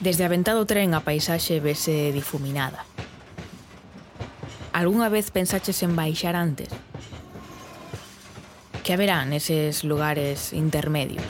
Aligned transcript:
Desde 0.00 0.24
a 0.24 0.32
ventá 0.32 0.56
do 0.56 0.64
tren 0.64 0.96
a 0.96 1.04
paisaxe 1.04 1.60
vese 1.60 2.08
difuminada. 2.08 2.88
Algúnha 4.72 5.12
vez 5.12 5.28
pensaches 5.28 5.84
en 5.84 5.92
baixar 5.92 6.40
antes? 6.40 6.72
Que 8.80 8.96
haberá 8.96 9.28
neses 9.28 9.84
lugares 9.84 10.56
intermedios? 10.56 11.20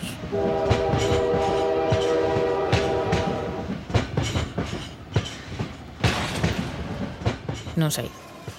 Non 7.75 7.91
sei. 7.91 8.07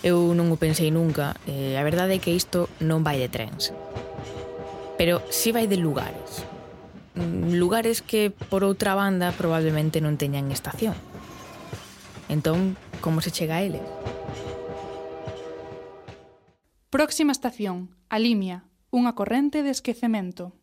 Eu 0.03 0.35
non 0.35 0.51
o 0.51 0.59
pensei 0.59 0.91
nunca 0.91 1.39
e 1.47 1.79
a 1.79 1.83
verdade 1.87 2.17
é 2.17 2.19
que 2.19 2.35
isto 2.35 2.67
non 2.83 2.99
vai 2.99 3.15
de 3.15 3.31
trens. 3.31 3.71
Pero 4.99 5.23
si 5.31 5.55
vai 5.55 5.71
de 5.71 5.79
lugares. 5.79 6.50
Mm, 7.15 7.59
lugares 7.59 8.01
que 8.01 8.31
por 8.31 8.63
outra 8.63 8.95
banda 8.95 9.35
probablemente 9.35 9.99
non 9.99 10.15
teñan 10.15 10.47
estación. 10.55 10.95
Entón, 12.31 12.79
como 13.03 13.19
se 13.19 13.35
chega 13.35 13.59
a 13.59 13.63
eles? 13.67 13.83
Próxima 16.87 17.35
estación, 17.35 17.91
a 18.07 18.15
Limia, 18.15 18.63
unha 18.91 19.11
corrente 19.11 19.63
de 19.63 19.75
esquecemento. 19.75 20.55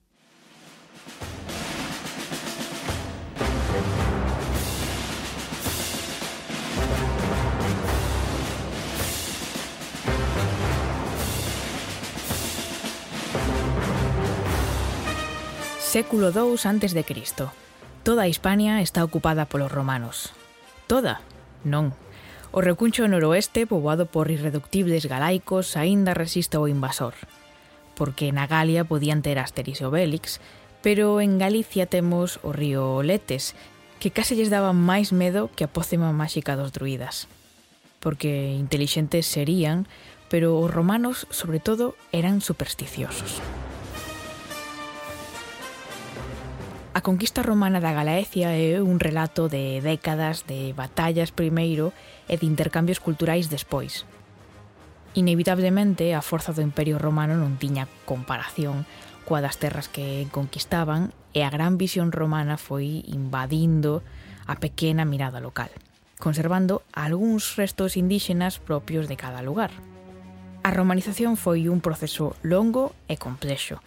Século 15.88 16.28
II 16.28 16.60
antes 16.64 16.92
de 16.92 17.02
Cristo. 17.02 17.50
Toda 18.02 18.24
a 18.24 18.28
Hispania 18.28 18.82
está 18.82 19.02
ocupada 19.02 19.48
polos 19.48 19.72
romanos. 19.72 20.36
Toda? 20.86 21.24
Non. 21.64 21.96
O 22.52 22.60
recuncho 22.60 23.08
noroeste, 23.08 23.64
poboado 23.64 24.04
por 24.04 24.28
irreductibles 24.28 25.08
galaicos, 25.08 25.80
aínda 25.80 26.12
resiste 26.12 26.60
ao 26.60 26.68
invasor. 26.68 27.16
Porque 27.96 28.28
na 28.36 28.44
Galia 28.44 28.84
podían 28.84 29.24
ter 29.24 29.40
Asteris 29.40 29.80
e 29.80 29.88
Obélix, 29.88 30.44
pero 30.84 31.24
en 31.24 31.40
Galicia 31.40 31.88
temos 31.88 32.36
o 32.44 32.52
río 32.52 33.00
Letes, 33.00 33.56
que 33.96 34.12
case 34.12 34.36
lles 34.36 34.52
daba 34.52 34.76
máis 34.76 35.16
medo 35.16 35.48
que 35.56 35.64
a 35.64 35.72
pócema 35.72 36.12
máxica 36.12 36.52
dos 36.52 36.68
druidas. 36.68 37.32
Porque 37.96 38.52
intelixentes 38.52 39.24
serían, 39.24 39.88
pero 40.28 40.60
os 40.60 40.68
romanos, 40.68 41.24
sobre 41.32 41.64
todo, 41.64 41.96
eran 42.12 42.44
supersticiosos. 42.44 43.40
A 46.98 47.00
conquista 47.00 47.44
romana 47.44 47.78
da 47.78 47.94
Galaecia 47.94 48.58
é 48.58 48.82
un 48.82 48.98
relato 48.98 49.46
de 49.46 49.78
décadas 49.78 50.42
de 50.50 50.74
batallas 50.74 51.30
primeiro 51.30 51.94
e 52.26 52.34
de 52.34 52.42
intercambios 52.50 52.98
culturais 52.98 53.46
despois. 53.46 54.02
Inevitablemente, 55.14 56.10
a 56.18 56.26
forza 56.26 56.50
do 56.50 56.58
Imperio 56.58 56.98
Romano 56.98 57.38
non 57.38 57.54
tiña 57.54 57.86
comparación 58.02 58.82
coa 59.22 59.38
das 59.38 59.62
terras 59.62 59.86
que 59.86 60.26
conquistaban 60.34 61.14
e 61.30 61.46
a 61.46 61.54
gran 61.54 61.78
visión 61.78 62.10
romana 62.10 62.58
foi 62.58 63.06
invadindo 63.06 64.02
a 64.50 64.58
pequena 64.58 65.06
mirada 65.06 65.38
local, 65.38 65.70
conservando 66.18 66.82
algúns 66.90 67.54
restos 67.54 67.94
indíxenas 67.94 68.58
propios 68.58 69.06
de 69.06 69.14
cada 69.14 69.38
lugar. 69.38 69.70
A 70.66 70.74
romanización 70.74 71.38
foi 71.38 71.70
un 71.70 71.78
proceso 71.78 72.34
longo 72.42 72.90
e 73.06 73.14
complexo, 73.14 73.78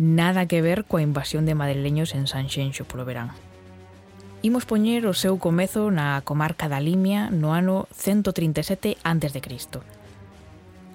nada 0.00 0.48
que 0.48 0.64
ver 0.64 0.88
coa 0.88 1.04
invasión 1.04 1.44
de 1.44 1.52
madrileños 1.52 2.16
en 2.16 2.24
Sanxenxo 2.24 2.88
polo 2.88 3.04
verán. 3.04 3.36
Imos 4.40 4.64
poñer 4.64 5.04
o 5.04 5.12
seu 5.12 5.36
comezo 5.36 5.92
na 5.92 6.24
comarca 6.24 6.72
da 6.72 6.80
Limia 6.80 7.28
no 7.28 7.52
ano 7.52 7.84
137 7.92 8.96
a.C. 9.04 9.36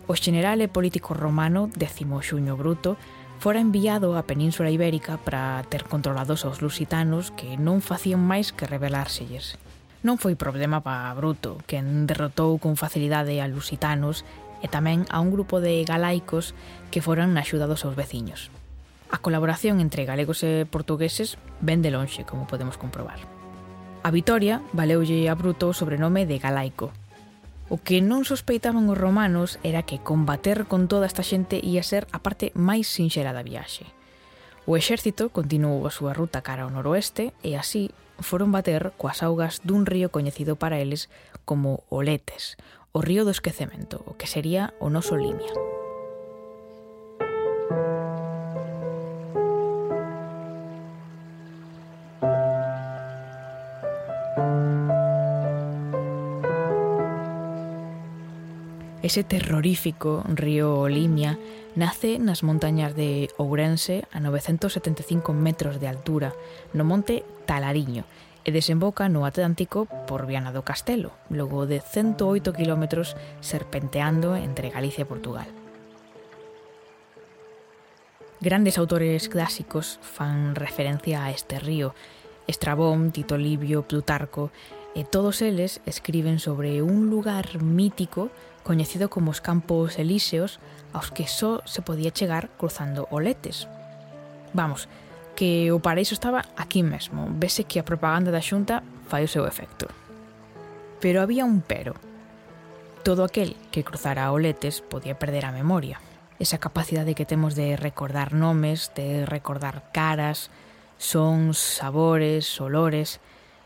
O 0.10 0.14
xeneral 0.18 0.58
e 0.66 0.74
político 0.74 1.14
romano 1.14 1.70
Décimo 1.78 2.18
Xuño 2.26 2.58
Bruto 2.58 2.98
fora 3.38 3.62
enviado 3.62 4.18
á 4.18 4.26
Península 4.26 4.74
Ibérica 4.74 5.22
para 5.22 5.62
ter 5.70 5.86
controlados 5.86 6.42
aos 6.42 6.66
lusitanos 6.66 7.30
que 7.30 7.62
non 7.62 7.86
facían 7.86 8.26
máis 8.26 8.50
que 8.58 8.66
rebelárselles. 8.66 9.62
Non 10.02 10.18
foi 10.18 10.34
problema 10.34 10.82
para 10.82 11.14
Bruto, 11.14 11.62
quen 11.70 12.10
derrotou 12.10 12.58
con 12.58 12.74
facilidade 12.74 13.38
a 13.38 13.46
lusitanos 13.46 14.26
e 14.66 14.68
tamén 14.70 15.06
a 15.14 15.22
un 15.22 15.30
grupo 15.30 15.62
de 15.62 15.86
galaicos 15.86 16.58
que 16.90 17.06
foran 17.06 17.38
axudados 17.38 17.86
aos 17.86 17.94
veciños. 17.94 18.50
A 19.10 19.18
colaboración 19.20 19.80
entre 19.80 20.06
galegos 20.06 20.42
e 20.42 20.66
portugueses 20.66 21.38
ven 21.62 21.86
de 21.86 21.94
lonxe, 21.94 22.26
como 22.26 22.50
podemos 22.50 22.78
comprobar. 22.78 23.22
A 24.06 24.10
vitoria 24.12 24.62
valeulle 24.74 25.30
a 25.30 25.36
Bruto 25.36 25.70
o 25.70 25.78
sobrenome 25.78 26.26
de 26.26 26.38
Galaico. 26.38 26.94
O 27.70 27.82
que 27.82 28.02
non 28.02 28.22
sospeitaban 28.22 28.86
os 28.86 28.98
romanos 28.98 29.58
era 29.66 29.82
que 29.82 29.98
combater 29.98 30.70
con 30.70 30.86
toda 30.86 31.10
esta 31.10 31.26
xente 31.26 31.58
ia 31.58 31.82
ser 31.82 32.06
a 32.14 32.22
parte 32.22 32.54
máis 32.54 32.86
sinxera 32.86 33.34
da 33.34 33.42
viaxe. 33.42 33.90
O 34.70 34.78
exército 34.78 35.34
continuou 35.34 35.86
a 35.86 35.94
súa 35.94 36.14
ruta 36.14 36.46
cara 36.46 36.66
ao 36.66 36.74
noroeste 36.74 37.34
e 37.42 37.58
así 37.58 37.94
foron 38.22 38.54
bater 38.54 38.94
coas 38.98 39.22
augas 39.22 39.62
dun 39.66 39.86
río 39.86 40.14
coñecido 40.14 40.58
para 40.58 40.82
eles 40.82 41.10
como 41.46 41.86
Oletes, 41.90 42.58
o 42.94 43.02
río 43.02 43.26
do 43.26 43.34
esquecemento, 43.34 44.02
o 44.06 44.18
que 44.18 44.30
sería 44.30 44.74
o 44.82 44.90
noso 44.90 45.18
Limia. 45.18 45.75
Ese 59.06 59.24
terrorífico 59.24 60.24
río 60.34 60.88
Limia 60.90 61.38
nace 61.78 62.18
nas 62.18 62.42
montañas 62.42 62.98
de 62.98 63.30
Ourense 63.38 64.10
a 64.10 64.18
975 64.18 65.30
metros 65.30 65.78
de 65.78 65.86
altura, 65.86 66.34
no 66.74 66.90
monte 66.90 67.22
Talariño, 67.46 68.10
e 68.42 68.50
desemboca 68.50 69.06
no 69.06 69.30
Atlántico 69.30 69.86
por 70.10 70.26
Viana 70.26 70.50
do 70.50 70.66
Castelo, 70.66 71.14
logo 71.30 71.70
de 71.70 71.86
108 71.86 72.50
kilómetros 72.58 73.14
serpenteando 73.46 74.34
entre 74.34 74.74
Galicia 74.74 75.06
e 75.06 75.12
Portugal. 75.14 75.54
Grandes 78.42 78.82
autores 78.82 79.30
clásicos 79.30 80.02
fan 80.02 80.58
referencia 80.58 81.22
a 81.22 81.30
este 81.30 81.62
río, 81.62 81.94
Estrabón, 82.50 83.14
Tito 83.14 83.38
Livio, 83.38 83.86
Plutarco, 83.86 84.50
E 84.96 85.04
todos 85.04 85.44
eles 85.44 85.84
escriben 85.86 86.40
sobre 86.40 86.82
un 86.82 87.12
lugar 87.12 87.62
mítico 87.62 88.32
coñecido 88.64 89.12
como 89.12 89.36
os 89.36 89.44
Campos 89.44 90.00
Elíseos 90.00 90.64
aos 90.96 91.12
que 91.12 91.28
só 91.28 91.60
se 91.68 91.84
podía 91.84 92.16
chegar 92.16 92.48
cruzando 92.56 93.06
oletes. 93.12 93.68
Vamos, 94.56 94.88
que 95.36 95.76
o 95.76 95.84
paraíso 95.84 96.16
estaba 96.16 96.48
aquí 96.56 96.80
mesmo, 96.80 97.28
vese 97.28 97.68
que 97.68 97.84
a 97.84 97.84
propaganda 97.84 98.32
da 98.32 98.40
xunta 98.40 98.88
fai 99.12 99.28
o 99.28 99.30
seu 99.30 99.44
efecto. 99.44 99.92
Pero 101.04 101.20
había 101.20 101.44
un 101.44 101.60
pero. 101.60 102.00
Todo 103.04 103.28
aquel 103.28 103.60
que 103.76 103.84
cruzara 103.84 104.32
oletes 104.32 104.80
podía 104.80 105.20
perder 105.20 105.44
a 105.44 105.52
memoria, 105.52 106.00
esa 106.40 106.58
capacidade 106.58 107.20
que 107.20 107.28
temos 107.28 107.54
de 107.54 107.76
recordar 107.76 108.32
nomes, 108.32 108.96
de 108.96 109.28
recordar 109.28 109.92
caras, 109.92 110.50
sons, 110.98 111.60
sabores, 111.60 112.48
olores, 112.64 113.20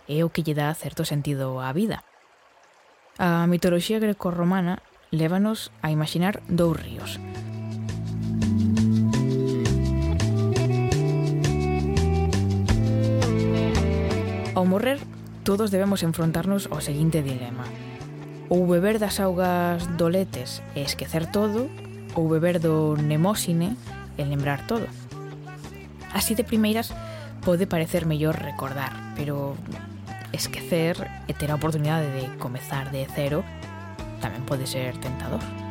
é 0.10 0.26
o 0.26 0.34
que 0.34 0.42
lle 0.42 0.58
dá 0.58 0.74
certo 0.74 1.06
sentido 1.06 1.62
á 1.62 1.70
vida. 1.72 2.02
A 3.22 3.46
mitoloxía 3.46 4.02
greco-romana 4.02 4.82
lévanos 5.14 5.70
a 5.86 5.94
imaginar 5.94 6.42
dous 6.50 6.74
ríos, 6.74 7.22
Ao 14.60 14.68
morrer, 14.68 15.00
todos 15.48 15.72
debemos 15.72 16.04
enfrontarnos 16.04 16.68
ao 16.68 16.84
seguinte 16.84 17.24
dilema. 17.24 17.64
Ou 18.52 18.68
beber 18.68 19.00
das 19.00 19.24
augas 19.24 19.88
do 19.96 20.12
letes 20.12 20.60
e 20.76 20.84
esquecer 20.84 21.32
todo, 21.32 21.72
ou 22.12 22.28
beber 22.28 22.60
do 22.60 23.00
nemósine 23.00 23.80
e 24.20 24.22
lembrar 24.28 24.68
todo. 24.68 24.84
Así 26.12 26.36
de 26.36 26.44
primeiras 26.44 26.92
pode 27.40 27.72
parecer 27.72 28.04
mellor 28.04 28.36
recordar, 28.36 29.16
pero 29.16 29.56
esquecer 30.34 30.96
e 31.28 31.34
ter 31.34 31.52
a 31.52 31.56
oportunidade 31.56 32.08
de 32.14 32.26
comezar 32.38 32.90
de 32.92 33.06
cero 33.16 33.44
tamén 34.20 34.44
pode 34.44 34.68
ser 34.68 34.96
tentador. 35.00 35.69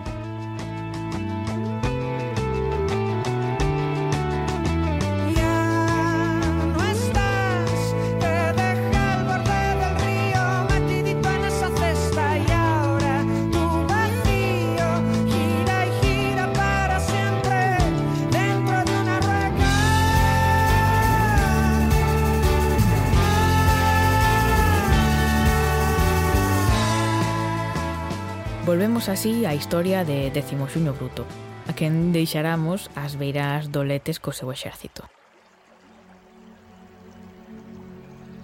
Volvemos 28.79 29.09
así 29.09 29.43
á 29.43 29.59
historia 29.59 30.07
de 30.07 30.31
Décimoxuño 30.31 30.95
Bruto, 30.95 31.27
a 31.67 31.75
quen 31.75 32.15
deixaramos 32.15 32.95
as 32.95 33.19
beiras 33.19 33.75
doletes 33.75 34.23
co 34.23 34.31
seu 34.31 34.55
exército. 34.55 35.03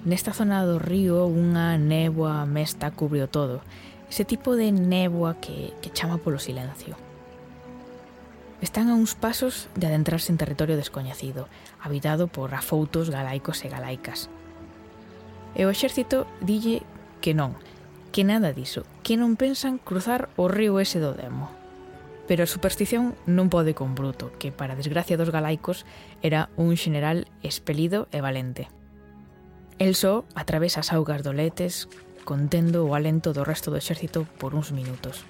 Nesta 0.03 0.35
zona 0.35 0.67
do 0.67 0.83
río 0.83 1.31
unha 1.31 1.79
néboa 1.79 2.43
mesta 2.51 2.91
cubriu 2.91 3.31
todo, 3.31 3.63
ese 4.11 4.27
tipo 4.27 4.59
de 4.59 4.75
néboa 4.75 5.39
que, 5.39 5.71
que 5.79 5.95
chama 5.95 6.19
polo 6.19 6.43
silencio. 6.43 6.99
Están 8.59 8.91
a 8.91 8.99
uns 8.99 9.15
pasos 9.15 9.71
de 9.79 9.87
adentrarse 9.87 10.35
en 10.35 10.43
territorio 10.43 10.75
descoñecido, 10.75 11.47
habitado 11.79 12.27
por 12.27 12.59
afoutos 12.59 13.07
galaicos 13.07 13.63
e 13.63 13.71
galaicas. 13.71 14.27
E 15.55 15.63
o 15.63 15.71
exército 15.71 16.27
dille 16.43 16.83
que 17.23 17.39
non, 17.39 17.55
que 18.15 18.23
nada 18.23 18.53
diso, 18.53 18.87
que 19.03 19.19
non 19.19 19.35
pensan 19.35 19.83
cruzar 19.83 20.31
o 20.39 20.47
río 20.47 20.79
ese 20.79 21.03
do 21.03 21.19
Demo. 21.19 21.51
Pero 22.31 22.47
a 22.47 22.53
superstición 22.55 23.19
non 23.27 23.51
pode 23.51 23.75
con 23.75 23.99
Bruto, 23.99 24.31
que 24.39 24.55
para 24.55 24.79
desgracia 24.79 25.19
dos 25.19 25.35
galaicos 25.35 25.83
era 26.23 26.47
un 26.55 26.79
xeneral 26.79 27.27
espelido 27.43 28.07
e 28.15 28.23
valente. 28.23 28.71
El 29.83 29.99
só 29.99 30.23
atravesa 30.39 30.79
as 30.79 30.95
augas 30.95 31.27
do 31.27 31.35
Letes, 31.35 31.91
contendo 32.23 32.87
o 32.87 32.95
alento 32.95 33.35
do 33.35 33.43
resto 33.43 33.75
do 33.75 33.83
exército 33.83 34.31
por 34.39 34.55
uns 34.55 34.71
minutos. 34.71 35.27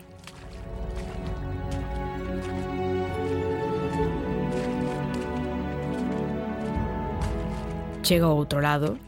Chega 8.04 8.28
ao 8.28 8.36
outro 8.36 8.60
lado 8.60 9.00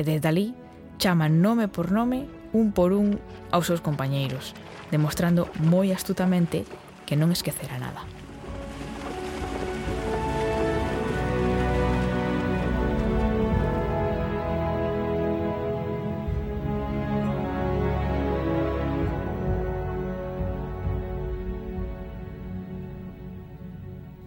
e 0.00 0.02
desde 0.02 0.32
ali 0.32 0.56
chama 0.96 1.28
nome 1.28 1.68
por 1.68 1.92
nome 1.92 2.40
un 2.52 2.72
por 2.72 2.92
un 2.92 3.20
aos 3.50 3.66
seus 3.66 3.80
compañeiros, 3.80 4.54
demostrando 4.92 5.48
moi 5.60 5.92
astutamente 5.92 6.64
que 7.08 7.16
non 7.16 7.32
esquecera 7.32 7.80
nada. 7.80 8.04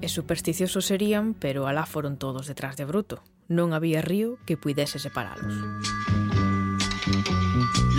E 0.06 0.10
supersticiosos 0.10 0.86
serían, 0.86 1.34
pero 1.34 1.66
alá 1.66 1.90
foron 1.90 2.22
todos 2.22 2.46
detrás 2.46 2.78
de 2.78 2.86
Bruto. 2.86 3.26
Non 3.50 3.74
había 3.74 4.06
río 4.06 4.38
que 4.46 4.54
puidese 4.54 5.02
separalos. 5.02 5.50
Música 7.06 7.45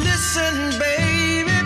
Listen, 0.07 0.79
baby, 0.79 1.57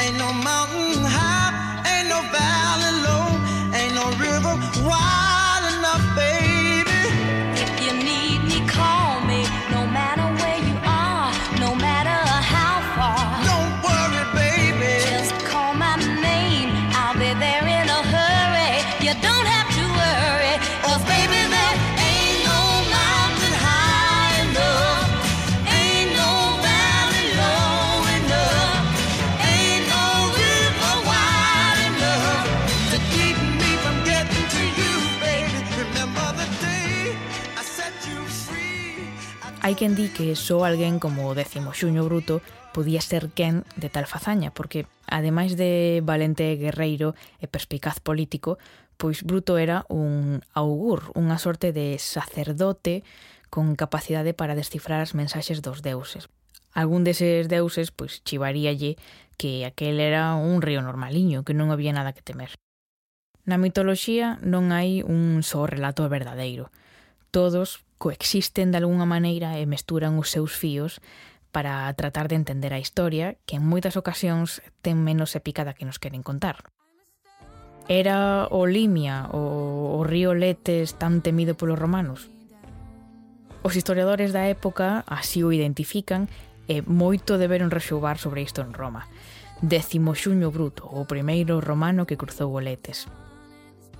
ain't 0.00 0.16
no 0.18 0.32
mountain 0.32 1.04
high, 1.04 1.52
ain't 1.90 2.08
no 2.08 2.20
valley 2.34 2.92
low, 3.06 3.28
ain't 3.78 3.94
no 3.94 4.06
river 4.24 4.54
wide 4.86 5.19
Hai 39.70 39.78
quen 39.78 39.94
di 39.94 40.10
que 40.10 40.34
só 40.34 40.66
alguén 40.66 40.98
como 40.98 41.30
o 41.30 41.36
décimo 41.38 41.70
xuño 41.70 42.02
bruto 42.02 42.42
podía 42.74 42.98
ser 42.98 43.30
quen 43.30 43.62
de 43.78 43.86
tal 43.86 44.10
fazaña, 44.10 44.50
porque, 44.50 44.90
ademais 45.06 45.54
de 45.54 46.02
valente 46.02 46.58
guerreiro 46.58 47.14
e 47.38 47.46
perspicaz 47.46 48.02
político, 48.02 48.58
pois 48.98 49.22
Bruto 49.22 49.62
era 49.62 49.86
un 49.86 50.42
augur, 50.58 51.14
unha 51.14 51.38
sorte 51.38 51.70
de 51.70 52.02
sacerdote 52.02 53.06
con 53.46 53.78
capacidade 53.78 54.34
para 54.34 54.58
descifrar 54.58 54.98
as 54.98 55.14
mensaxes 55.14 55.62
dos 55.62 55.86
deuses. 55.86 56.26
Algún 56.74 57.06
deses 57.06 57.46
deuses 57.46 57.94
pois 57.94 58.26
chivaríalle 58.26 58.98
que 59.38 59.70
aquel 59.70 60.02
era 60.02 60.34
un 60.34 60.66
río 60.66 60.82
normaliño, 60.82 61.46
que 61.46 61.54
non 61.54 61.70
había 61.70 61.94
nada 61.94 62.10
que 62.10 62.26
temer. 62.26 62.58
Na 63.46 63.54
mitoloxía 63.54 64.34
non 64.42 64.74
hai 64.74 65.06
un 65.06 65.46
só 65.46 65.70
relato 65.70 66.02
verdadeiro. 66.10 66.74
Todos 67.30 67.86
coexisten 68.00 68.72
de 68.72 68.80
algunha 68.80 69.04
maneira 69.04 69.60
e 69.60 69.68
mesturan 69.68 70.16
os 70.16 70.32
seus 70.32 70.56
fíos 70.56 71.04
para 71.52 71.92
tratar 72.00 72.32
de 72.32 72.40
entender 72.40 72.72
a 72.72 72.80
historia, 72.80 73.36
que 73.44 73.60
en 73.60 73.68
moitas 73.68 74.00
ocasións 74.00 74.64
ten 74.80 74.96
menos 75.04 75.36
épica 75.36 75.68
da 75.68 75.76
que 75.76 75.84
nos 75.84 76.00
queren 76.00 76.24
contar. 76.24 76.72
Era 77.92 78.48
o 78.48 78.64
Limia, 78.64 79.28
o, 79.36 80.00
o 80.00 80.06
río 80.08 80.32
Letes 80.32 80.96
tan 80.96 81.20
temido 81.20 81.60
polos 81.60 81.76
romanos? 81.76 82.32
Os 83.60 83.76
historiadores 83.76 84.32
da 84.32 84.48
época 84.48 85.04
así 85.04 85.44
o 85.44 85.52
identifican 85.52 86.24
e 86.64 86.80
moito 86.80 87.36
deberon 87.36 87.68
rexugar 87.68 88.16
sobre 88.16 88.40
isto 88.40 88.64
en 88.64 88.72
Roma. 88.72 89.12
Décimo 89.60 90.16
Xuño 90.16 90.48
Bruto, 90.48 90.88
o 90.88 91.04
primeiro 91.04 91.60
romano 91.60 92.08
que 92.08 92.16
cruzou 92.16 92.56
o 92.56 92.64
Letes. 92.64 93.04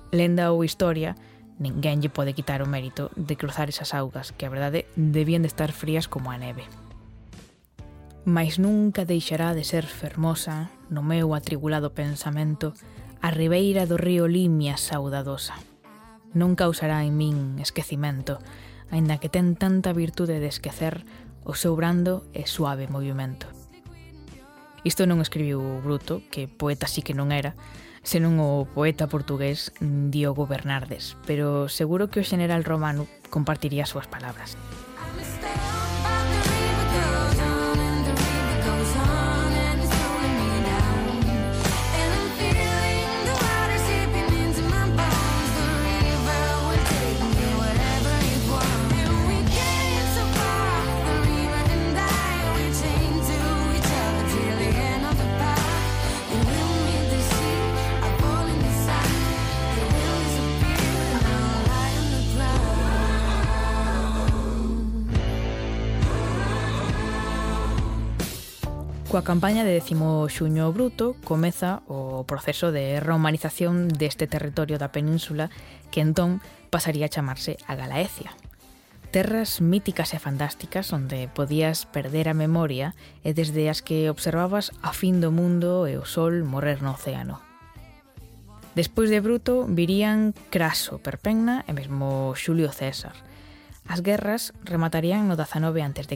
Lenda 0.09 0.49
ou 0.49 0.65
historia, 0.65 1.13
Ninguén 1.61 2.01
lle 2.01 2.09
pode 2.09 2.33
quitar 2.33 2.65
o 2.65 2.67
mérito 2.67 3.13
de 3.13 3.37
cruzar 3.37 3.69
esas 3.69 3.93
augas 3.93 4.33
que 4.33 4.49
a 4.49 4.53
verdade 4.53 4.89
debían 4.97 5.45
de 5.45 5.51
estar 5.53 5.69
frías 5.69 6.09
como 6.09 6.33
a 6.33 6.37
neve. 6.41 6.65
Mas 8.25 8.57
nunca 8.57 9.05
deixará 9.05 9.53
de 9.53 9.61
ser 9.61 9.85
fermosa, 9.85 10.73
no 10.89 11.05
meu 11.05 11.37
atribulado 11.37 11.93
pensamento, 11.93 12.73
a 13.21 13.29
ribeira 13.29 13.85
do 13.85 14.01
río 14.01 14.25
Limia 14.25 14.73
saudadosa. 14.81 15.53
Non 16.33 16.57
causará 16.57 17.05
en 17.05 17.13
min 17.13 17.61
esquecimento, 17.61 18.41
aínda 18.89 19.21
que 19.21 19.29
ten 19.29 19.53
tanta 19.53 19.93
virtude 19.93 20.41
de 20.41 20.49
esquecer 20.49 21.05
o 21.45 21.53
seu 21.53 21.77
brando 21.77 22.25
e 22.33 22.49
suave 22.49 22.89
movimento. 22.89 23.45
Isto 24.81 25.05
non 25.05 25.21
escribiu 25.21 25.61
Bruto, 25.85 26.25
que 26.33 26.49
poeta 26.49 26.89
sí 26.89 27.05
que 27.05 27.13
non 27.13 27.29
era, 27.29 27.53
senón 28.03 28.41
o 28.41 28.65
poeta 28.65 29.07
portugués 29.07 29.71
Diogo 29.79 30.47
Bernardes, 30.47 31.15
pero 31.25 31.69
seguro 31.69 32.09
que 32.09 32.21
o 32.21 32.27
general 32.27 32.65
romano 32.65 33.07
compartiría 33.29 33.85
as 33.85 33.93
súas 33.93 34.09
palabras. 34.09 34.57
coa 69.21 69.37
campaña 69.37 69.61
de 69.61 69.77
10 69.77 70.33
xuño 70.33 70.73
bruto 70.73 71.13
comeza 71.21 71.85
o 71.85 72.25
proceso 72.25 72.73
de 72.73 72.97
romanización 72.97 73.85
deste 73.85 74.25
territorio 74.25 74.81
da 74.81 74.89
península 74.89 75.53
que 75.93 76.01
entón 76.01 76.41
pasaría 76.73 77.05
a 77.05 77.13
chamarse 77.13 77.61
a 77.69 77.77
Galaecia. 77.77 78.33
Terras 79.13 79.61
míticas 79.61 80.17
e 80.17 80.17
fantásticas 80.17 80.89
onde 80.89 81.29
podías 81.29 81.85
perder 81.85 82.33
a 82.33 82.33
memoria 82.33 82.97
e 83.21 83.37
desde 83.37 83.69
as 83.69 83.85
que 83.85 84.09
observabas 84.09 84.73
a 84.81 84.89
fin 84.89 85.21
do 85.21 85.29
mundo 85.29 85.85
e 85.85 86.01
o 86.01 86.05
sol 86.09 86.41
morrer 86.41 86.81
no 86.81 86.97
océano. 86.97 87.45
Despois 88.73 89.13
de 89.13 89.21
Bruto 89.21 89.69
virían 89.69 90.33
Craso, 90.49 90.97
Perpenna 90.97 91.61
e 91.69 91.77
mesmo 91.77 92.33
Xulio 92.33 92.73
César– 92.73 93.13
As 93.87 94.01
guerras 94.01 94.53
rematarían 94.63 95.27
no 95.27 95.35
19 95.35 95.83
a.C. 95.83 96.15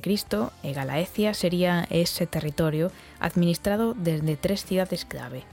e 0.64 0.70
Galaecia 0.72 1.34
sería 1.34 1.90
ese 1.92 2.24
territorio 2.24 2.92
administrado 3.20 3.94
desde 3.94 4.38
tres 4.38 4.64
cidades 4.64 5.04
clave, 5.04 5.44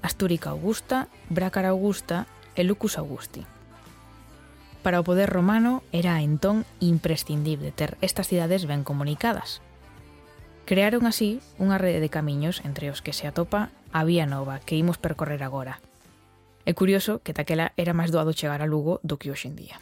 Astúrica 0.00 0.50
Augusta, 0.50 1.08
Brácara 1.28 1.74
Augusta 1.74 2.26
e 2.54 2.64
Lucus 2.64 2.96
Augusti. 2.96 3.44
Para 4.86 5.02
o 5.02 5.04
poder 5.04 5.26
romano 5.26 5.82
era 5.90 6.22
entón 6.22 6.62
imprescindible 6.78 7.74
ter 7.74 7.98
estas 8.00 8.30
cidades 8.30 8.70
ben 8.70 8.86
comunicadas. 8.86 9.58
Crearon 10.62 11.10
así 11.10 11.42
unha 11.58 11.74
rede 11.74 11.98
de 11.98 12.06
camiños 12.06 12.62
entre 12.62 12.94
os 12.94 13.02
que 13.02 13.10
se 13.10 13.26
atopa 13.26 13.74
a 13.90 14.06
Vía 14.06 14.30
Nova 14.30 14.62
que 14.62 14.78
imos 14.78 14.98
percorrer 14.98 15.42
agora. 15.42 15.82
É 16.66 16.74
curioso 16.74 17.18
que 17.26 17.34
taquela 17.34 17.74
era 17.74 17.98
máis 17.98 18.14
doado 18.14 18.30
chegar 18.30 18.62
a 18.62 18.70
Lugo 18.70 19.02
do 19.02 19.18
que 19.18 19.34
hoxe 19.34 19.50
en 19.50 19.58
día. 19.58 19.76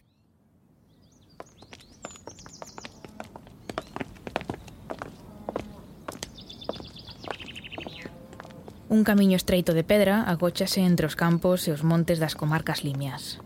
Un 8.95 9.03
camiño 9.03 9.35
estreito 9.35 9.75
de 9.75 9.83
pedra 9.83 10.23
agóchase 10.23 10.79
entre 10.79 11.11
os 11.11 11.19
campos 11.19 11.67
e 11.67 11.75
os 11.75 11.83
montes 11.83 12.23
das 12.23 12.39
comarcas 12.39 12.87
limias. 12.87 13.43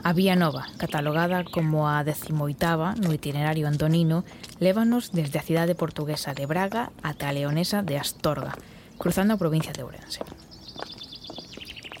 A 0.00 0.16
Vía 0.16 0.32
Nova, 0.32 0.64
catalogada 0.80 1.44
como 1.44 1.92
a 1.92 2.00
18ª 2.00 2.96
no 2.96 3.12
itinerario 3.12 3.68
antonino, 3.68 4.24
lévanos 4.64 5.12
desde 5.12 5.36
a 5.36 5.44
cidade 5.44 5.76
portuguesa 5.76 6.32
de 6.32 6.48
Braga 6.48 6.88
ata 7.04 7.28
a 7.28 7.36
leonesa 7.36 7.84
de 7.84 8.00
Astorga, 8.00 8.56
cruzando 8.96 9.36
a 9.36 9.40
provincia 9.44 9.76
de 9.76 9.84
Ourense. 9.84 10.24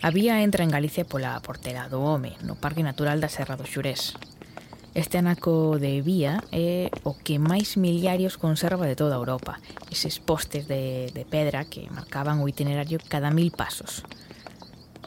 A 0.00 0.08
vía 0.08 0.40
entra 0.40 0.64
en 0.64 0.72
Galicia 0.72 1.04
pola 1.04 1.36
Portela 1.44 1.92
do 1.92 2.00
Home, 2.00 2.40
no 2.40 2.56
Parque 2.56 2.80
Natural 2.80 3.20
da 3.20 3.28
Serra 3.28 3.60
do 3.60 3.68
Xurés, 3.68 4.16
Este 4.94 5.16
anaco 5.16 5.78
de 5.80 6.02
vía 6.02 6.44
é 6.52 6.92
o 7.00 7.16
que 7.16 7.40
máis 7.40 7.80
miliarios 7.80 8.36
conserva 8.36 8.84
de 8.84 8.92
toda 8.92 9.16
Europa. 9.16 9.56
Eses 9.88 10.20
postes 10.20 10.68
de, 10.68 11.08
de 11.16 11.24
pedra 11.24 11.64
que 11.64 11.88
marcaban 11.88 12.44
o 12.44 12.48
itinerario 12.48 13.00
cada 13.08 13.32
mil 13.32 13.56
pasos. 13.56 14.04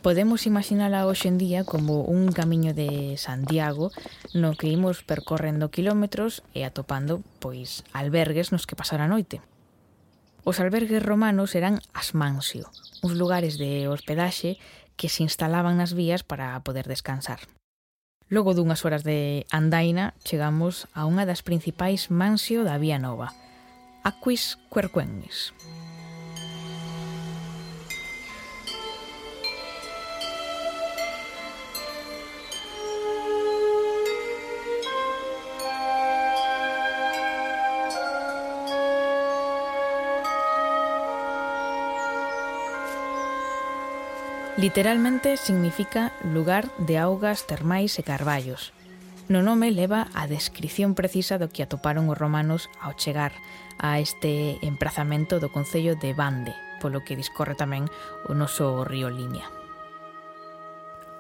Podemos 0.02 0.50
imaginala 0.50 1.06
hoxe 1.06 1.30
en 1.30 1.38
día 1.38 1.62
como 1.66 2.02
un 2.02 2.34
camiño 2.34 2.74
de 2.74 3.14
Santiago 3.22 3.94
no 4.34 4.58
que 4.58 4.74
imos 4.74 5.06
percorrendo 5.06 5.70
kilómetros 5.70 6.42
e 6.58 6.66
atopando 6.66 7.22
pois 7.38 7.86
albergues 7.94 8.50
nos 8.50 8.66
que 8.66 8.78
pasar 8.78 9.06
a 9.06 9.10
noite. 9.10 9.46
Os 10.42 10.58
albergues 10.58 11.02
romanos 11.06 11.54
eran 11.54 11.78
as 11.94 12.18
mansio, 12.18 12.74
uns 13.06 13.14
lugares 13.14 13.62
de 13.62 13.86
hospedaxe 13.86 14.58
que 14.98 15.14
se 15.14 15.22
instalaban 15.22 15.78
nas 15.78 15.94
vías 15.94 16.26
para 16.26 16.58
poder 16.66 16.90
descansar. 16.90 17.42
Logo 18.28 18.58
dunhas 18.58 18.82
horas 18.82 19.06
de 19.06 19.46
andaina, 19.54 20.18
chegamos 20.26 20.90
a 20.98 21.06
unha 21.06 21.30
das 21.30 21.46
principais 21.46 22.10
mansio 22.10 22.66
da 22.66 22.82
Vía 22.82 22.98
Nova, 22.98 23.30
Aquis 24.02 24.58
Querquenis. 24.74 25.54
Literalmente 44.58 45.36
significa 45.36 46.14
lugar 46.24 46.72
de 46.78 46.98
augas 46.98 47.44
termais 47.44 48.00
e 48.00 48.08
carballos. 48.08 48.72
No 49.28 49.44
nome 49.44 49.68
leva 49.68 50.08
a 50.16 50.32
descrición 50.32 50.96
precisa 50.96 51.36
do 51.36 51.52
que 51.52 51.60
atoparon 51.60 52.08
os 52.08 52.16
romanos 52.16 52.72
ao 52.80 52.96
chegar 52.96 53.36
a 53.84 54.00
este 54.00 54.56
emprazamento 54.64 55.44
do 55.44 55.52
Concello 55.52 56.00
de 56.00 56.16
Bande, 56.16 56.56
polo 56.80 57.04
que 57.04 57.20
discorre 57.20 57.60
tamén 57.60 57.92
o 58.32 58.38
noso 58.38 58.88
río 58.88 59.12
Limia. 59.12 59.44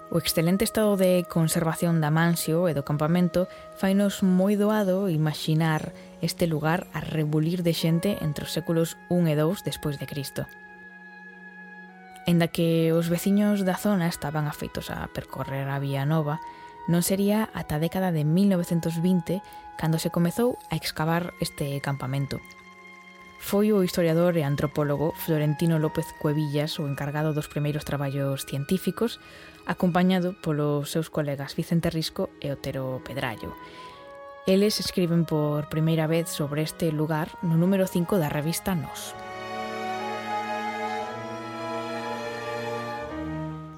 O 0.07 0.15
excelente 0.23 0.63
estado 0.63 0.95
de 0.95 1.27
conservación 1.27 1.99
da 1.99 2.15
Mansio 2.15 2.71
e 2.71 2.77
do 2.77 2.87
campamento 2.87 3.51
fainos 3.75 4.23
moi 4.23 4.55
doado 4.55 5.11
imaginar 5.11 5.91
este 6.23 6.47
lugar 6.47 6.87
a 6.95 7.03
rebulir 7.03 7.67
de 7.67 7.75
xente 7.75 8.15
entre 8.23 8.47
os 8.47 8.55
séculos 8.55 8.95
1 9.11 9.27
e 9.27 9.35
2 9.35 9.67
despois 9.67 9.99
de 9.99 10.07
Cristo. 10.07 10.47
Enda 12.25 12.49
que 12.49 12.89
os 12.89 13.05
veciños 13.09 13.61
da 13.61 13.77
zona 13.77 14.09
estaban 14.09 14.49
afeitos 14.49 14.89
a 14.89 15.05
percorrer 15.13 15.69
a 15.69 15.77
vía 15.77 16.09
nova, 16.09 16.41
non 16.89 17.05
sería 17.05 17.53
ata 17.53 17.77
a 17.77 17.81
década 17.81 18.09
de 18.09 18.25
1920 18.25 19.45
cando 19.77 20.01
se 20.01 20.09
comezou 20.09 20.57
a 20.69 20.77
excavar 20.77 21.33
este 21.37 21.81
campamento. 21.85 22.41
Foi 23.37 23.69
o 23.69 23.85
historiador 23.85 24.33
e 24.41 24.43
antropólogo 24.47 25.13
Florentino 25.21 25.77
López 25.77 26.09
Cuevillas 26.17 26.81
o 26.81 26.89
encargado 26.89 27.29
dos 27.29 27.45
primeiros 27.45 27.85
traballos 27.85 28.41
científicos, 28.49 29.21
acompañado 29.69 30.33
polos 30.41 30.89
seus 30.89 31.13
colegas 31.13 31.53
Vicente 31.53 31.93
Risco 31.93 32.33
e 32.41 32.49
Otero 32.49 33.05
Pedrallo. 33.05 33.53
Eles 34.49 34.81
escriben 34.81 35.25
por 35.25 35.69
primeira 35.69 36.09
vez 36.09 36.29
sobre 36.29 36.65
este 36.65 36.89
lugar 36.89 37.37
no 37.45 37.53
número 37.53 37.85
5 37.85 38.17
da 38.17 38.33
revista 38.33 38.73
Nos. 38.73 39.13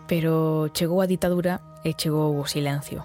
Pero 0.08 0.72
chegou 0.74 1.04
a 1.04 1.10
ditadura 1.10 1.60
e 1.84 1.94
chegou 1.94 2.40
o 2.40 2.48
silencio. 2.48 3.04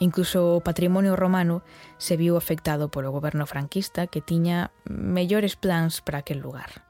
Incluso 0.00 0.56
o 0.56 0.64
patrimonio 0.64 1.16
romano 1.16 1.60
se 2.00 2.16
viu 2.16 2.36
afectado 2.36 2.88
polo 2.88 3.12
goberno 3.12 3.44
franquista 3.44 4.08
que 4.08 4.24
tiña 4.24 4.72
mellores 4.88 5.56
plans 5.56 6.00
para 6.00 6.24
aquel 6.24 6.40
lugar. 6.40 6.88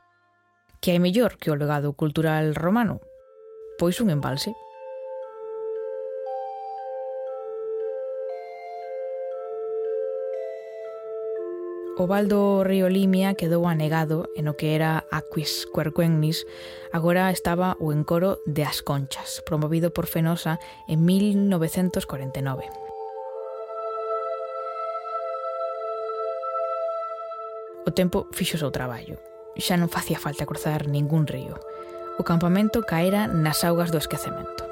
Que 0.78 0.94
hai 0.94 1.02
mellor 1.02 1.34
que 1.34 1.50
o 1.50 1.58
legado 1.58 1.90
cultural 1.98 2.54
romano? 2.54 3.02
Pois 3.82 3.98
un 3.98 4.14
embalse. 4.14 4.54
O 12.00 12.06
val 12.06 12.24
do 12.32 12.64
río 12.64 12.88
Limia 12.88 13.36
quedou 13.36 13.68
anegado 13.68 14.32
e 14.32 14.40
no 14.40 14.56
que 14.56 14.72
era 14.72 15.04
Aquis 15.12 15.68
Quercuennis, 15.68 16.48
agora 16.96 17.28
estaba 17.28 17.76
o 17.76 17.92
encoro 17.92 18.40
de 18.48 18.64
As 18.64 18.80
Conchas, 18.80 19.44
promovido 19.44 19.92
por 19.92 20.08
Fenosa 20.08 20.56
en 20.88 21.04
1949. 21.04 22.64
O 27.84 27.92
tempo 27.92 28.32
fixo 28.32 28.56
o 28.56 28.62
seu 28.64 28.72
traballo. 28.72 29.20
Xa 29.60 29.76
non 29.76 29.92
facía 29.92 30.16
falta 30.16 30.48
cruzar 30.48 30.88
ningún 30.88 31.28
río. 31.28 31.60
O 32.16 32.24
campamento 32.24 32.80
caera 32.80 33.28
nas 33.28 33.60
augas 33.60 33.92
do 33.92 34.00
esquecemento. 34.00 34.69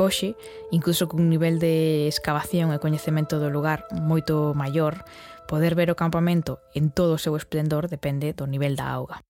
Hoxe, 0.00 0.32
incluso 0.72 1.12
cun 1.12 1.28
nivel 1.28 1.60
de 1.60 2.08
excavación 2.08 2.72
e 2.72 2.80
coñecemento 2.80 3.36
do 3.36 3.52
lugar 3.52 3.84
moito 3.92 4.56
maior, 4.56 5.04
poder 5.44 5.76
ver 5.76 5.92
o 5.92 5.98
campamento 6.00 6.56
en 6.72 6.88
todo 6.88 7.20
o 7.20 7.22
seu 7.22 7.36
esplendor 7.36 7.92
depende 7.92 8.32
do 8.32 8.48
nivel 8.48 8.80
da 8.80 8.88
auga. 8.96 9.20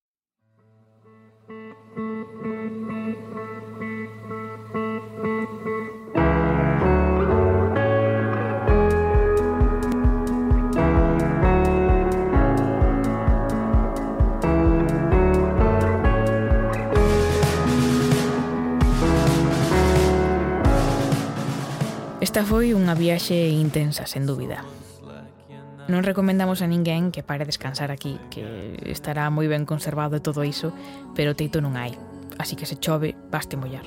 Esta 22.41 22.57
foi 22.57 22.73
unha 22.73 22.97
viaxe 22.97 23.37
intensa, 23.53 24.09
sen 24.09 24.25
dúbida. 24.25 24.65
Non 25.85 26.01
recomendamos 26.01 26.65
a 26.65 26.67
ninguén 26.73 27.13
que 27.13 27.21
pare 27.21 27.45
descansar 27.45 27.93
aquí, 27.93 28.17
que 28.33 28.81
estará 28.89 29.29
moi 29.29 29.45
ben 29.45 29.69
conservado 29.69 30.17
e 30.17 30.25
todo 30.25 30.41
iso, 30.41 30.73
pero 31.13 31.37
teito 31.37 31.61
non 31.61 31.77
hai, 31.77 31.93
así 32.41 32.57
que 32.57 32.65
se 32.65 32.81
chove, 32.81 33.13
baste 33.29 33.61
mollar. 33.61 33.85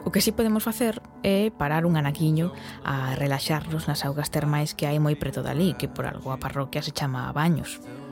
O 0.00 0.08
que 0.08 0.24
sí 0.24 0.32
podemos 0.32 0.64
facer 0.64 1.04
é 1.20 1.52
parar 1.52 1.84
un 1.84 2.00
anaquiño 2.00 2.48
a 2.80 3.12
relaxarnos 3.12 3.92
nas 3.92 4.08
augas 4.08 4.32
termais 4.32 4.72
que 4.72 4.88
hai 4.88 4.96
moi 4.96 5.12
preto 5.20 5.44
dali, 5.44 5.76
que 5.76 5.92
por 5.92 6.08
algo 6.08 6.32
a 6.32 6.40
parroquia 6.40 6.80
se 6.80 6.96
chama 6.96 7.28
Baños. 7.36 7.84
Baños 7.84 8.11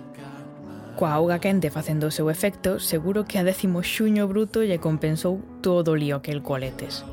Coa 1.00 1.16
auga 1.16 1.40
quente 1.40 1.72
facendo 1.72 2.04
o 2.04 2.12
seu 2.12 2.28
efecto, 2.28 2.76
seguro 2.76 3.24
que 3.24 3.40
a 3.40 3.42
décimo 3.42 3.80
xuño 3.80 4.28
bruto 4.28 4.60
lle 4.60 4.84
compensou 4.84 5.40
todo 5.64 5.96
o 5.96 5.98
lío 5.98 6.20
que 6.20 6.28
el 6.28 6.44
coletes. 6.44 7.08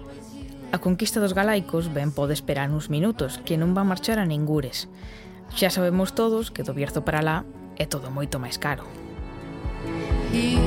A 0.75 0.84
conquista 0.84 1.24
dos 1.24 1.32
galaicos 1.32 1.88
ben 1.96 2.12
pode 2.12 2.36
esperar 2.36 2.67
uns 2.67 2.91
minutos, 2.91 3.39
que 3.48 3.56
non 3.56 3.72
va 3.72 3.88
marchar 3.88 4.20
a 4.20 4.27
ningures. 4.27 4.91
Xa 5.56 5.72
sabemos 5.72 6.12
todos 6.12 6.51
que 6.51 6.67
do 6.67 6.75
Bierzo 6.75 7.08
para 7.08 7.24
lá 7.24 7.48
é 7.79 7.88
todo 7.88 8.12
moito 8.12 8.44
máis 8.44 8.60
caro. 8.60 8.84
Yeah. 10.36 10.66